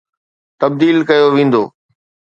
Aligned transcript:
تبديل 0.61 0.97
ڪيو 1.09 1.27
ويندو. 1.35 1.63